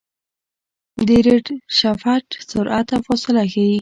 د 1.07 1.09
ریډشفټ 1.25 2.27
سرعت 2.49 2.87
او 2.95 3.01
فاصله 3.07 3.43
ښيي. 3.51 3.67